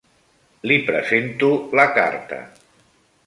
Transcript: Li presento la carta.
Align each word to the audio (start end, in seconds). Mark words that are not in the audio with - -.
Li 0.69 0.77
presento 0.87 1.51
la 1.81 1.87
carta. 1.99 2.39